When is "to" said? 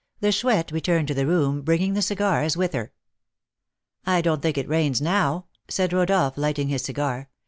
1.09-1.13